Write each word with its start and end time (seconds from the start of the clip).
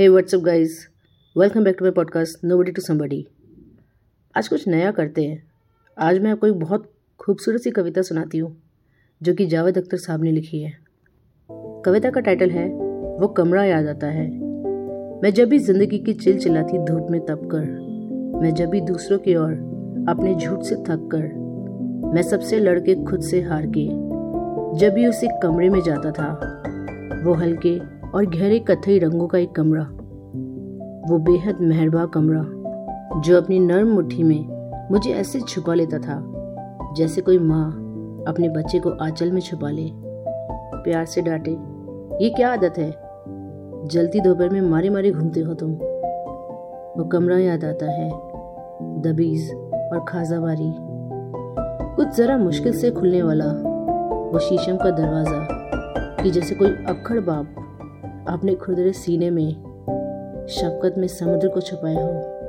Hey 0.00 0.06
what's up 0.08 0.40
guys 0.40 0.76
welcome 1.36 1.64
back 1.64 1.76
to 1.78 1.84
my 1.84 1.92
podcast 1.92 2.44
nobody 2.58 2.72
to 2.72 2.82
somebody 2.82 3.26
आज 4.36 4.48
कुछ 4.48 4.66
नया 4.68 4.90
करते 4.90 5.24
हैं। 5.24 5.42
आज 5.96 6.18
मैं 6.18 6.30
आपको 6.30 6.46
एक 6.46 6.54
बहुत 6.54 6.90
खूबसूरत 7.20 7.60
सी 7.60 7.70
कविता 7.70 8.02
सुनाती 8.02 8.38
हूँ, 8.38 8.62
जो 9.22 9.34
कि 9.34 9.46
जावेद 9.46 9.78
अख्तर 9.78 9.96
साहब 9.96 10.22
ने 10.22 10.32
लिखी 10.32 10.62
है। 10.62 10.72
कविता 11.84 12.10
का 12.10 12.20
टाइटल 12.20 12.50
है, 12.50 12.66
वो 13.20 13.28
कमरा 13.28 13.64
याद 13.64 13.86
आता 13.86 14.06
है। 14.06 14.26
मैं 15.22 15.32
जब 15.34 15.48
भी 15.48 15.58
ज़िंदगी 15.58 15.98
की 15.98 16.14
चिल 16.14 16.38
चिल्लाती 16.38 16.78
धूप 16.78 17.10
में 17.10 17.20
तप 17.20 17.48
कर 17.52 17.66
मैं 18.42 18.54
जब 18.54 18.70
भी 18.70 18.80
दूसरों 18.80 19.18
की 19.18 19.36
ओर 19.36 19.52
अपने 20.08 20.34
झूठ 20.34 20.62
से 20.62 20.76
थक 20.76 21.08
कर 21.14 22.12
मैं 22.14 22.22
सबसे 22.22 22.60
लड़के 22.60 22.94
खुद 23.04 23.20
से 23.20 23.42
हार 23.42 23.66
के, 23.66 23.86
जब 24.78 24.94
भी 24.94 25.06
उसे 25.06 25.28
कमरे 25.42 25.70
में 25.70 25.80
जाता 25.82 26.12
था, 26.12 26.32
वो 27.24 27.34
हल्के 27.34 27.99
और 28.14 28.26
गहरे 28.26 28.58
कथई 28.58 28.98
रंगों 28.98 29.26
का 29.26 29.38
एक 29.38 29.52
कमरा। 29.52 29.82
वो 31.10 31.18
बेहद 31.18 31.60
मेहरबा 31.60 32.04
कमरा, 32.06 32.42
जो 33.20 33.36
अपनी 33.36 33.58
नर्म 33.58 33.88
मुट्ठी 33.88 34.22
में 34.22 34.88
मुझे 34.90 35.10
ऐसे 35.10 35.40
छुपा 35.40 35.74
लेता 35.74 35.98
था, 35.98 36.22
जैसे 36.96 37.20
कोई 37.20 37.38
माँ 37.38 37.66
अपने 38.28 38.48
बच्चे 38.48 38.78
को 38.78 38.90
आंचल 39.04 39.30
में 39.32 39.40
छुपा 39.40 39.70
ले। 39.70 39.90
प्यार 39.94 41.04
से 41.04 41.22
डांटे, 41.22 41.50
ये 42.24 42.30
क्या 42.30 42.52
आदत 42.52 42.78
है? 42.78 42.90
जलती 43.86 44.20
दोपहर 44.20 44.50
में 44.50 44.60
मारे 44.60 44.90
मारे 44.90 45.10
घूमते 45.10 45.40
हो 45.40 45.54
तुम। 45.54 45.70
वो 45.70 47.04
कमरा 47.04 47.38
याद 47.38 47.64
आता 47.64 47.90
है, 47.92 48.10
दबीज 49.02 49.50
और 49.52 50.04
खाजाबारी 50.08 50.72
कुछ 51.96 52.16
जरा 52.16 52.36
मुश्किल 52.38 52.72
से 52.72 52.90
खुलने 52.90 53.22
वाला 53.22 53.44
वो 53.44 54.38
शीशम 54.38 54.76
का 54.76 54.90
दरवाज़ा, 54.90 55.46
कि 56.22 56.30
जैसे 56.30 56.54
कोई 56.54 56.68
अक्खड़ 56.68 57.20
बाप 57.20 57.54
अपने 58.30 58.54
खुदरे 58.54 58.92
सीने 58.92 59.30
में 59.30 59.50
शफकत 60.50 60.94
में 60.98 61.08
समुद्र 61.08 61.48
को 61.48 61.60
छुपाए 61.60 61.94
हो। 61.94 62.36